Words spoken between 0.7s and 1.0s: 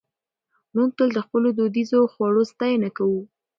موږ